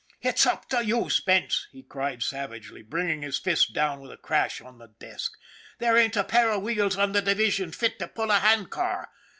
"It's 0.29 0.47
up 0.47 0.67
to 0.69 0.83
you, 0.83 1.11
Spence," 1.11 1.67
he 1.71 1.83
cried 1.83 2.23
savagely, 2.23 2.81
bringing 2.81 3.21
his 3.21 3.37
fist 3.37 3.71
down 3.71 3.99
with 3.99 4.11
a 4.11 4.17
crash 4.17 4.59
on 4.59 4.79
the 4.79 4.87
desk." 4.87 5.33
There 5.77 5.95
ain't 5.95 6.13
THE 6.13 6.21
LITTLE 6.21 6.23
SUPER 6.23 6.31
29 6.31 6.45
a 6.47 6.47
pair 6.49 6.57
of 6.57 6.63
wheels 6.63 6.97
on 6.97 7.11
the 7.11 7.21
division 7.21 7.71
fit 7.71 7.99
to 7.99 8.07
pull 8.07 8.31
a 8.31 8.39
hand 8.39 8.71
car. 8.71 9.09